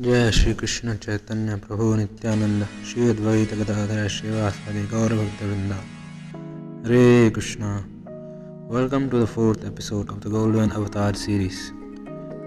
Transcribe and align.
जय 0.00 0.30
श्री 0.32 0.52
कृष्ण 0.54 0.94
चैतन्य 0.96 1.54
प्रभु 1.56 1.94
नित्यानंद। 1.94 2.64
श्री 2.90 3.08
अद्वैत 3.08 3.52
गदाधर 3.54 4.06
श्रीवासादि 4.08 4.82
गौरभक्तवृंद 4.92 5.72
Hare 6.84 7.30
Krishna. 7.30 7.72
Welcome 8.70 9.08
to 9.08 9.20
the 9.22 9.24
fourth 9.24 9.64
episode 9.64 10.10
of 10.10 10.18
the 10.18 10.30
golden 10.32 10.68
avatar 10.68 11.14
series 11.22 11.58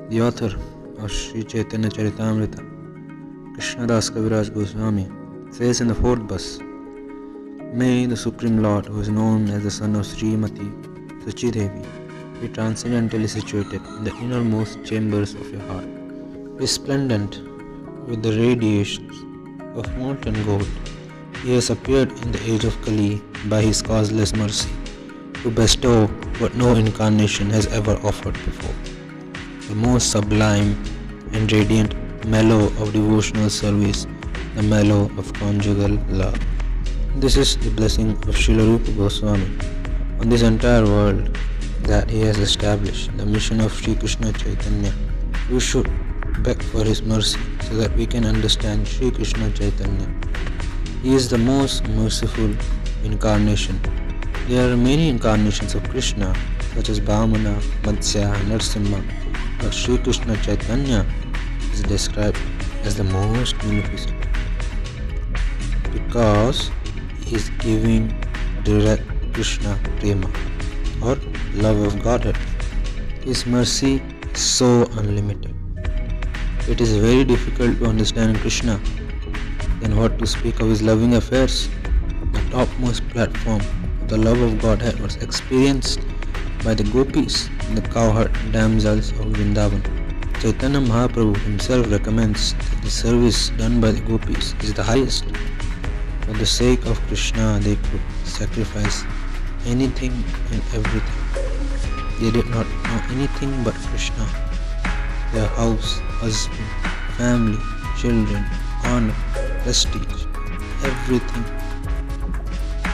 the 0.09 0.21
author 0.27 0.55
of 0.99 1.11
Shri 1.11 1.43
Chaitanya 1.43 1.89
Charitamrita 1.89 2.55
Krishnadas 2.59 4.09
Kaviraj 4.15 4.49
Goswami 4.53 5.05
says 5.57 5.81
in 5.81 5.89
the 5.89 5.95
fourth 6.01 6.21
verse 6.31 6.47
may 7.75 7.91
the 8.07 8.15
supreme 8.23 8.59
lord 8.63 8.89
who 8.93 9.01
is 9.01 9.11
known 9.19 9.47
as 9.49 9.65
the 9.65 9.75
son 9.77 9.95
of 9.95 10.07
Shrimati 10.15 10.71
Suchidevi 11.25 11.85
be 12.41 12.47
transcendentally 12.57 13.27
situated 13.35 13.93
in 13.97 14.03
the 14.03 14.17
innermost 14.49 14.83
chambers 14.89 15.35
of 15.35 15.53
your 15.53 15.69
heart 15.69 16.04
resplendent 16.55 17.41
with 18.07 18.23
the 18.23 18.31
radiations 18.31 19.15
of 19.77 19.97
molten 19.97 20.41
gold. 20.45 20.67
He 21.43 21.53
has 21.53 21.69
appeared 21.69 22.11
in 22.11 22.31
the 22.31 22.41
age 22.51 22.63
of 22.63 22.81
Kali 22.81 23.21
by 23.49 23.61
his 23.61 23.81
causeless 23.81 24.33
mercy 24.33 24.69
to 25.43 25.51
bestow 25.51 26.07
what 26.39 26.55
no 26.55 26.73
incarnation 26.75 27.49
has 27.49 27.67
ever 27.67 27.95
offered 28.03 28.33
before 28.45 28.75
the 29.67 29.75
most 29.75 30.11
sublime 30.11 30.81
and 31.33 31.51
radiant 31.51 31.93
mellow 32.27 32.65
of 32.81 32.93
devotional 32.93 33.49
service, 33.49 34.07
the 34.55 34.63
mellow 34.63 35.11
of 35.17 35.33
conjugal 35.33 35.99
love. 36.07 36.39
This 37.17 37.35
is 37.35 37.57
the 37.57 37.71
blessing 37.71 38.11
of 38.11 38.35
Srila 38.35 38.65
Rupa 38.67 38.91
Goswami 38.91 39.49
on 40.19 40.29
this 40.29 40.41
entire 40.41 40.85
world 40.85 41.37
that 41.83 42.09
he 42.09 42.21
has 42.21 42.37
established, 42.37 43.15
the 43.17 43.25
mission 43.25 43.59
of 43.59 43.73
Sri 43.73 43.95
Krishna 43.95 44.31
Chaitanya. 44.33 44.93
You 45.49 45.59
should 45.59 45.91
beg 46.43 46.61
for 46.63 46.83
his 46.83 47.01
mercy 47.01 47.39
so 47.61 47.75
that 47.75 47.95
we 47.95 48.05
can 48.05 48.25
understand 48.25 48.87
Sri 48.87 49.11
Krishna 49.11 49.49
Chaitanya. 49.51 50.07
He 51.01 51.13
is 51.15 51.29
the 51.29 51.37
most 51.37 51.87
merciful 51.89 52.51
incarnation. 53.03 53.79
There 54.47 54.71
are 54.71 54.77
many 54.77 55.09
incarnations 55.09 55.75
of 55.75 55.83
Krishna 55.89 56.35
such 56.75 56.89
as 56.89 56.99
Vamana, 56.99 57.55
Matsya, 57.83 58.33
Narsimha, 58.49 59.03
but 59.59 59.73
Sri 59.73 59.97
Krishna 59.97 60.35
Chaitanya 60.37 61.05
is 61.73 61.81
described 61.83 62.39
as 62.83 62.95
the 62.95 63.03
most 63.03 63.57
beneficent 63.59 64.15
because 65.93 66.69
he 67.25 67.35
is 67.35 67.49
giving 67.59 68.13
direct 68.63 69.03
Krishna 69.33 69.79
Prema 69.99 70.29
or 71.01 71.17
love 71.53 71.77
of 71.77 72.03
Godhead. 72.03 72.37
His 73.23 73.45
mercy 73.45 74.01
is 74.33 74.41
so 74.41 74.83
unlimited. 74.97 75.64
It 76.67 76.81
is 76.81 76.97
very 76.97 77.23
difficult 77.23 77.77
to 77.77 77.85
understand 77.85 78.39
Krishna. 78.39 78.81
Then 79.81 79.95
what 79.95 80.17
to 80.17 80.25
speak 80.25 80.59
of 80.59 80.67
his 80.67 80.81
loving 80.81 81.13
affairs? 81.13 81.69
The 82.33 82.41
topmost 82.49 83.07
platform 83.09 83.61
of 84.01 84.07
the 84.07 84.17
love 84.17 84.41
of 84.41 84.59
Godhead 84.59 84.99
was 84.99 85.15
experienced 85.17 85.99
by 86.63 86.73
the 86.73 86.83
gopis 86.85 87.49
the 87.75 87.81
cowherd 87.81 88.31
damsels 88.51 89.11
of 89.11 89.27
Vrindavan. 89.33 89.83
Chaitanya 90.41 90.79
Mahaprabhu 90.79 91.37
himself 91.37 91.91
recommends 91.91 92.55
that 92.55 92.81
the 92.81 92.89
service 92.89 93.49
done 93.49 93.79
by 93.79 93.91
the 93.91 94.01
gopis 94.01 94.55
is 94.63 94.73
the 94.73 94.81
highest. 94.81 95.25
For 96.21 96.33
the 96.33 96.47
sake 96.47 96.83
of 96.87 96.99
Krishna, 97.01 97.59
they 97.61 97.75
could 97.75 98.01
sacrifice 98.23 99.03
anything 99.67 100.13
and 100.49 100.63
everything. 100.73 101.21
They 102.19 102.31
did 102.31 102.49
not 102.49 102.65
know 102.85 103.01
anything 103.11 103.63
but 103.63 103.75
Krishna. 103.91 104.44
Their 105.35 105.47
house, 105.59 105.99
husband, 106.23 106.67
family, 107.17 107.59
children, 107.97 108.45
honor, 108.85 109.13
prestige, 109.63 110.23
everything 110.89 111.43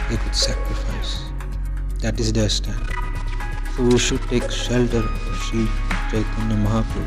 they 0.10 0.18
could 0.18 0.36
sacrifice. 0.36 1.22
That 2.00 2.20
is 2.20 2.34
their 2.34 2.50
stand. 2.50 2.82
So 3.76 3.84
we 3.84 4.00
should 4.00 4.24
take 4.24 4.50
shelter 4.50 5.04
of 5.04 5.36
Sri 5.44 5.68
Chaitanya 6.10 6.58
Mahaprabhu. 6.66 7.06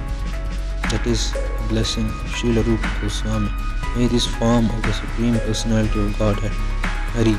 That 0.92 1.04
is 1.04 1.32
the 1.32 1.66
blessing 1.68 2.06
of 2.06 2.30
Srila 2.36 2.64
Rupa 2.64 2.92
Goswami. 3.02 3.50
May 3.96 4.06
this 4.06 4.26
form 4.38 4.70
of 4.70 4.82
the 4.82 4.92
Supreme 4.92 5.34
Personality 5.40 5.98
of 5.98 6.16
Godhead, 6.16 6.52
Hari, 7.16 7.36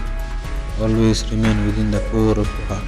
always 0.81 1.23
remain 1.31 1.65
within 1.65 1.91
the 1.91 2.01
core 2.11 2.37
of 2.37 2.51
your 2.59 2.67
heart. 2.67 2.83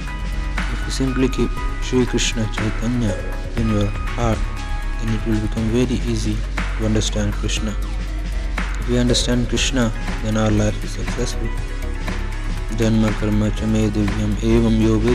If 0.74 0.84
you 0.84 0.92
simply 0.92 1.28
keep 1.30 1.50
Sri 1.82 2.04
Krishna 2.04 2.46
Chaitanya 2.52 3.16
in 3.56 3.70
your 3.70 3.86
heart, 4.18 4.38
then 4.98 5.14
it 5.14 5.26
will 5.26 5.40
become 5.40 5.64
very 5.70 6.00
easy 6.10 6.36
to 6.78 6.86
understand 6.86 7.32
Krishna. 7.32 7.74
If 8.80 8.88
we 8.88 8.98
understand 8.98 9.48
Krishna, 9.48 9.92
then 10.22 10.36
our 10.36 10.50
life 10.50 10.84
is 10.84 10.90
successful. 10.90 11.48
Janma 12.76 13.10
karma 13.18 13.50
chame 13.50 13.90
divyam 13.90 14.32
evam 14.36 14.78
deha 14.78 15.06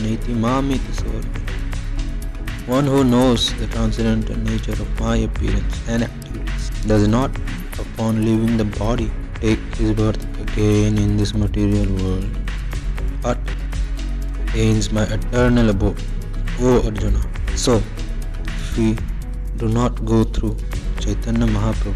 neti. 0.00 0.34
One 2.66 2.84
who 2.84 3.02
knows 3.04 3.54
the 3.54 3.66
transcendental 3.68 4.36
nature 4.36 4.72
of 4.72 5.00
my 5.00 5.16
appearance 5.16 5.88
and 5.88 6.02
activities 6.02 6.70
does 6.86 7.08
not, 7.08 7.30
upon 7.78 8.24
leaving 8.24 8.58
the 8.58 8.64
body, 8.64 9.10
take 9.40 9.58
his 9.76 9.92
birth 9.92 10.22
again 10.40 10.98
in 10.98 11.16
this 11.16 11.32
material 11.32 11.86
world, 12.02 12.28
but 13.22 13.38
gains 14.52 14.92
my 14.92 15.04
eternal 15.04 15.70
abode. 15.70 16.02
O 16.60 16.82
Arjuna. 16.84 17.20
So, 17.54 17.76
if 18.46 18.76
we 18.76 18.96
do 19.58 19.68
not 19.68 20.04
go 20.04 20.24
through 20.24 20.56
Chaitanya 20.98 21.46
Mahaprabhu, 21.46 21.94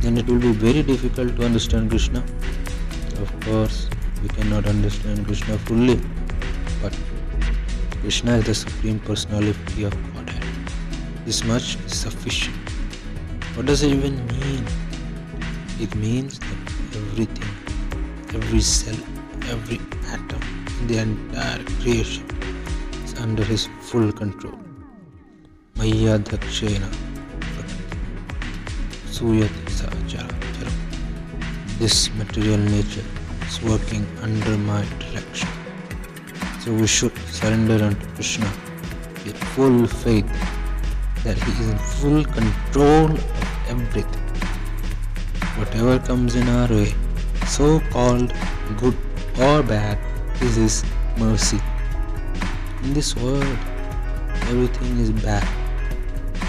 then 0.00 0.16
it 0.16 0.26
will 0.26 0.38
be 0.38 0.52
very 0.52 0.82
difficult 0.82 1.36
to 1.36 1.44
understand 1.44 1.90
Krishna. 1.90 2.24
Of 3.20 3.30
course, 3.40 3.90
we 4.22 4.28
cannot 4.30 4.66
understand 4.66 5.26
Krishna 5.26 5.58
fully, 5.58 6.00
but 6.80 6.96
Krishna 8.00 8.36
is 8.38 8.44
the 8.46 8.54
Supreme 8.54 8.98
Personality 9.00 9.84
of 9.84 9.92
Godhead. 10.14 10.72
This 11.26 11.44
much 11.44 11.76
is 11.84 11.94
sufficient. 11.94 12.56
What 13.54 13.66
does 13.66 13.82
it 13.82 13.92
even 13.92 14.16
mean? 14.28 14.64
It 15.78 15.94
means 15.96 16.38
that 16.38 16.72
everything, 16.96 17.52
every 18.34 18.62
cell, 18.62 18.96
every 19.50 19.78
atom 20.06 20.40
in 20.80 20.86
the 20.86 20.98
entire 21.00 21.62
creation 21.82 22.26
under 23.20 23.44
his 23.44 23.68
full 23.80 24.12
control. 24.12 24.58
Maya 25.76 26.18
Suyati. 29.10 29.62
This 31.78 32.10
material 32.14 32.58
nature 32.58 33.04
is 33.46 33.60
working 33.62 34.06
under 34.22 34.56
my 34.56 34.84
direction. 35.00 35.48
So 36.60 36.72
we 36.72 36.86
should 36.86 37.16
surrender 37.28 37.82
unto 37.84 38.06
Krishna 38.14 38.46
with 39.24 39.36
full 39.54 39.86
faith 39.86 40.26
that 41.24 41.36
He 41.36 41.52
is 41.62 41.70
in 41.70 41.78
full 41.78 42.24
control 42.24 43.10
of 43.10 43.68
everything. 43.68 44.22
Whatever 45.58 45.98
comes 45.98 46.34
in 46.36 46.48
our 46.48 46.68
way, 46.68 46.94
so 47.46 47.80
called 47.90 48.32
good 48.76 48.96
or 49.38 49.62
bad, 49.62 49.98
is 50.40 50.56
His 50.56 50.84
mercy. 51.18 51.60
In 52.82 52.94
this 52.94 53.14
world, 53.14 53.58
everything 54.50 54.98
is 54.98 55.10
bad, 55.10 55.46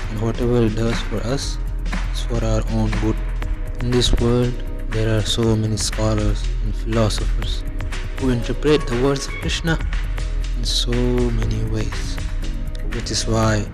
and 0.10 0.20
whatever 0.20 0.64
it 0.64 0.76
does 0.76 1.00
for 1.02 1.18
us 1.18 1.60
is 2.12 2.22
for 2.24 2.44
our 2.44 2.64
own 2.72 2.90
good. 3.02 3.16
In 3.82 3.92
this 3.92 4.12
world, 4.14 4.52
there 4.90 5.16
are 5.16 5.22
so 5.22 5.56
many 5.56 5.78
scholars 5.78 6.44
and 6.64 6.74
philosophers 6.74 7.64
who 8.18 8.32
interpret 8.32 8.88
the 8.88 9.00
words 9.04 9.28
of 9.28 9.34
Krishna 9.42 9.78
in 10.58 10.66
so 10.66 10.92
many 10.92 11.64
ways. 11.66 12.18
Which 12.96 13.12
is 13.12 13.28
why, 13.28 13.68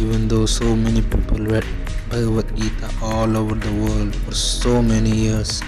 even 0.00 0.26
though 0.26 0.46
so 0.46 0.74
many 0.74 1.02
people 1.02 1.38
read 1.38 1.64
Bhagavad 2.10 2.56
Gita 2.56 2.90
all 3.00 3.36
over 3.36 3.54
the 3.54 3.72
world 3.80 4.16
for 4.16 4.34
so 4.34 4.82
many 4.82 5.10
years, 5.10 5.62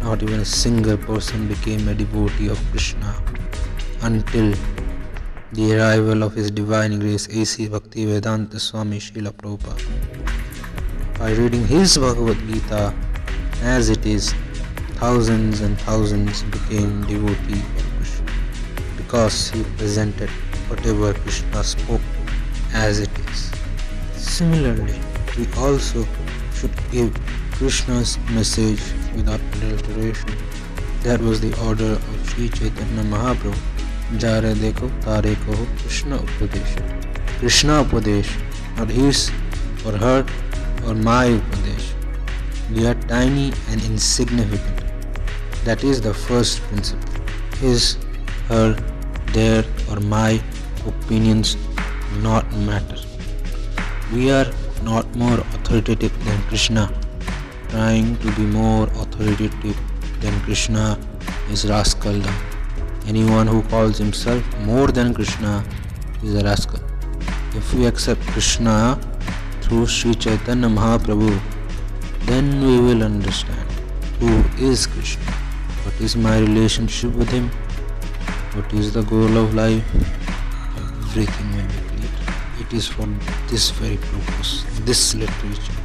not 0.00 0.22
even 0.22 0.40
a 0.40 0.46
single 0.46 0.96
person 0.96 1.46
became 1.46 1.88
a 1.88 1.94
devotee 1.94 2.48
of 2.48 2.58
Krishna 2.70 3.14
until 4.00 4.54
the 5.52 5.74
arrival 5.74 6.22
of 6.22 6.34
His 6.34 6.50
Divine 6.50 6.98
Grace 6.98 7.26
A.C. 7.28 7.68
Bhaktivedanta 7.68 8.60
Swami 8.60 8.98
Srila 8.98 9.32
Prabhupada. 9.32 9.82
By 11.18 11.32
reading 11.32 11.66
his 11.66 11.96
Bhagavad 11.96 12.36
Gita 12.46 12.94
as 13.62 13.88
it 13.88 14.04
is, 14.04 14.34
thousands 15.00 15.62
and 15.62 15.80
thousands 15.80 16.42
became 16.42 17.02
devotees 17.06 17.62
of 17.62 17.86
Krishna 17.96 18.32
because 18.98 19.48
he 19.48 19.62
presented 19.78 20.28
whatever 20.68 21.14
Krishna 21.14 21.64
spoke 21.64 22.02
as 22.74 23.00
it 23.00 23.10
is. 23.30 23.50
Similarly, 24.16 25.00
we 25.38 25.48
also 25.56 26.06
should 26.52 26.76
give 26.92 27.18
Krishna's 27.52 28.18
message 28.32 28.82
without 29.16 29.40
adulteration. 29.62 30.30
That 31.04 31.22
was 31.22 31.40
the 31.40 31.58
order 31.66 31.92
of 31.92 32.30
Sri 32.30 32.50
Chaitanya 32.50 33.04
Mahaprabhu. 33.04 33.77
Jare 34.16 34.54
dekho 34.54 34.88
tare 35.02 35.34
kaho 35.44 35.66
Krishna 35.80 36.16
Upadesh. 36.16 37.38
Krishna 37.40 37.84
Upadesh, 37.84 38.30
not 38.78 38.88
his 38.88 39.30
or 39.84 39.92
her 39.92 40.24
or 40.86 40.94
my 40.94 41.26
Upadesh. 41.26 41.92
We 42.74 42.86
are 42.86 42.94
tiny 42.94 43.52
and 43.68 43.82
insignificant. 43.82 44.82
That 45.64 45.84
is 45.84 46.00
the 46.00 46.14
first 46.14 46.62
principle. 46.62 47.22
His, 47.60 47.98
her, 48.48 48.74
their 49.34 49.62
or 49.90 50.00
my 50.00 50.40
opinions 50.86 51.58
not 52.22 52.50
matter. 52.56 52.96
We 54.10 54.30
are 54.30 54.50
not 54.82 55.14
more 55.16 55.38
authoritative 55.38 56.24
than 56.24 56.40
Krishna. 56.44 56.90
Trying 57.68 58.16
to 58.20 58.32
be 58.32 58.42
more 58.42 58.84
authoritative 58.84 59.76
than 60.20 60.40
Krishna 60.40 60.98
is 61.50 61.66
rascaldom. 61.66 62.57
Anyone 63.08 63.46
who 63.46 63.62
calls 63.62 63.96
himself 63.96 64.44
more 64.66 64.88
than 64.88 65.14
Krishna 65.14 65.64
is 66.22 66.34
a 66.34 66.44
rascal. 66.44 66.78
If 67.54 67.72
we 67.72 67.86
accept 67.86 68.20
Krishna 68.32 69.00
through 69.62 69.86
Sri 69.86 70.14
Chaitanya 70.14 70.68
Mahaprabhu, 70.68 71.40
then 72.26 72.60
we 72.60 72.78
will 72.78 73.02
understand 73.02 73.72
who 74.20 74.44
is 74.62 74.86
Krishna, 74.86 75.32
what 75.84 75.98
is 76.02 76.16
my 76.16 76.38
relationship 76.38 77.14
with 77.14 77.30
him, 77.30 77.48
what 78.52 78.70
is 78.74 78.92
the 78.92 79.02
goal 79.04 79.38
of 79.38 79.54
life, 79.54 79.82
everything 80.76 81.50
will 81.56 81.66
be 81.66 81.80
clear. 81.88 82.36
It 82.60 82.74
is 82.74 82.88
for 82.88 83.08
this 83.48 83.70
very 83.70 83.96
purpose, 83.96 84.64
this 84.80 85.14
literature. 85.14 85.80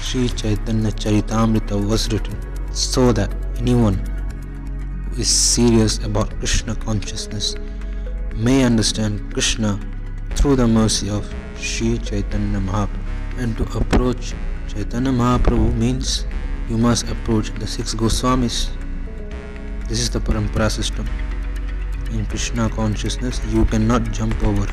Sri 0.00 0.28
Chaitanya 0.28 0.92
Charitamrita 0.92 1.88
was 1.88 2.08
written 2.12 2.36
so 2.70 3.10
that 3.10 3.34
anyone 3.58 4.00
is 5.18 5.28
serious 5.28 5.98
about 6.04 6.30
Krishna 6.38 6.74
consciousness 6.76 7.54
may 8.36 8.64
understand 8.64 9.32
Krishna 9.32 9.78
through 10.36 10.56
the 10.56 10.66
mercy 10.66 11.10
of 11.10 11.32
Sri 11.58 11.98
Chaitanya 11.98 12.60
Mahaprabhu. 12.60 12.98
And 13.38 13.56
to 13.56 13.64
approach 13.76 14.34
Chaitanya 14.68 15.10
Mahaprabhu 15.10 15.74
means 15.76 16.26
you 16.68 16.78
must 16.78 17.08
approach 17.08 17.52
the 17.54 17.66
six 17.66 17.94
Goswamis. 17.94 18.70
This 19.88 20.00
is 20.00 20.10
the 20.10 20.20
Parampara 20.20 20.70
system. 20.70 21.06
In 22.12 22.24
Krishna 22.26 22.68
consciousness, 22.70 23.40
you 23.48 23.64
cannot 23.66 24.10
jump 24.12 24.42
over. 24.44 24.66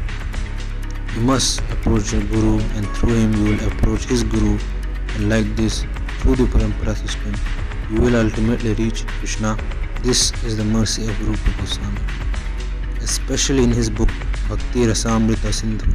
You 1.15 1.21
must 1.21 1.59
approach 1.71 2.13
your 2.13 2.23
Guru, 2.23 2.59
and 2.75 2.87
through 2.97 3.15
him, 3.15 3.33
you 3.33 3.43
will 3.51 3.67
approach 3.67 4.05
his 4.05 4.23
Guru, 4.23 4.57
and 5.15 5.29
like 5.29 5.55
this, 5.55 5.85
through 6.19 6.35
the 6.35 6.43
Parampara 6.43 6.95
system, 6.95 7.33
you 7.89 8.01
will 8.01 8.15
ultimately 8.15 8.73
reach 8.73 9.05
Krishna. 9.19 9.57
This 10.01 10.31
is 10.45 10.55
the 10.55 10.63
mercy 10.63 11.03
of 11.09 11.27
Rupa 11.27 11.51
Goswami, 11.59 11.99
especially 13.01 13.65
in 13.65 13.71
his 13.71 13.89
book 13.89 14.07
Bhakti 14.47 14.85
Rasamrita 14.85 15.53
Sindhu, 15.53 15.91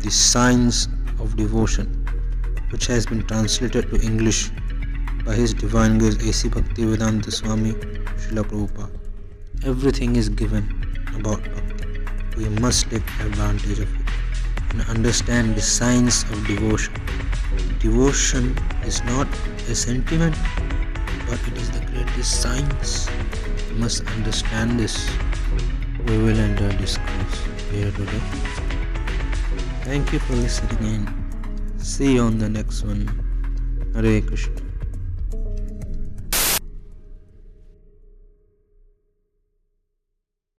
The 0.00 0.10
Science 0.10 0.88
of 1.20 1.36
Devotion, 1.36 1.86
which 2.70 2.88
has 2.88 3.06
been 3.06 3.24
translated 3.28 3.88
to 3.90 4.00
English 4.00 4.50
by 5.24 5.36
His 5.36 5.54
Divine 5.54 5.98
Grace 5.98 6.16
A.C. 6.16 6.48
Bhaktivedanta 6.48 7.32
Swami 7.32 7.74
Srila 8.16 8.42
Prabhupada. 8.42 8.90
Everything 9.64 10.16
is 10.16 10.28
given 10.28 10.64
about 11.14 11.40
Bhakti. 11.44 12.00
We 12.36 12.48
must 12.60 12.90
take 12.90 13.08
advantage 13.20 13.78
of 13.78 13.94
it 13.94 14.06
and 14.70 14.82
understand 14.88 15.54
the 15.54 15.62
science 15.62 16.24
of 16.24 16.46
devotion. 16.48 16.94
Devotion 17.78 18.58
is 18.84 19.04
not 19.04 19.28
a 19.68 19.74
sentiment, 19.76 20.34
but 21.28 21.40
it 21.46 21.58
is 21.58 21.70
the 21.70 21.80
greatest 21.86 22.40
science. 22.40 23.08
We 23.70 23.78
must 23.78 24.04
understand 24.06 24.80
this. 24.80 25.10
We 26.06 26.16
will 26.18 26.38
end 26.38 26.60
our 26.60 26.72
discourse 26.72 27.38
here 27.70 27.90
today. 27.92 28.22
Thank 29.82 30.12
you 30.12 30.18
for 30.18 30.34
listening 30.34 30.94
in. 30.94 31.78
See 31.78 32.14
you 32.14 32.22
on 32.22 32.38
the 32.38 32.48
next 32.48 32.82
one. 32.82 33.06
Hare 33.94 34.20
Krishna. 34.22 34.67